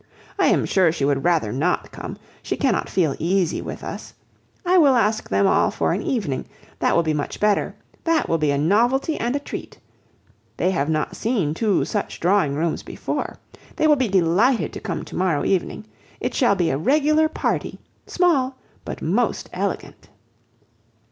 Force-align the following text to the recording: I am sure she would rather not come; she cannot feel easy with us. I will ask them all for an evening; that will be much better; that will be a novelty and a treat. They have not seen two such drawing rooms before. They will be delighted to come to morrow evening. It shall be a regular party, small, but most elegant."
I 0.39 0.47
am 0.47 0.65
sure 0.65 0.91
she 0.91 1.05
would 1.05 1.23
rather 1.23 1.51
not 1.53 1.91
come; 1.91 2.17
she 2.41 2.57
cannot 2.57 2.89
feel 2.89 3.15
easy 3.19 3.61
with 3.61 3.83
us. 3.83 4.15
I 4.65 4.79
will 4.79 4.95
ask 4.95 5.29
them 5.29 5.45
all 5.45 5.69
for 5.69 5.93
an 5.93 6.01
evening; 6.01 6.47
that 6.79 6.95
will 6.95 7.03
be 7.03 7.13
much 7.13 7.39
better; 7.39 7.75
that 8.03 8.27
will 8.27 8.39
be 8.39 8.49
a 8.49 8.57
novelty 8.57 9.15
and 9.19 9.35
a 9.35 9.39
treat. 9.39 9.77
They 10.57 10.71
have 10.71 10.89
not 10.89 11.15
seen 11.15 11.53
two 11.53 11.85
such 11.85 12.19
drawing 12.19 12.55
rooms 12.55 12.81
before. 12.81 13.37
They 13.75 13.85
will 13.85 13.95
be 13.95 14.07
delighted 14.07 14.73
to 14.73 14.79
come 14.79 15.05
to 15.05 15.15
morrow 15.15 15.45
evening. 15.45 15.85
It 16.19 16.33
shall 16.33 16.55
be 16.55 16.71
a 16.71 16.79
regular 16.79 17.29
party, 17.29 17.77
small, 18.07 18.57
but 18.83 19.03
most 19.03 19.51
elegant." 19.53 20.09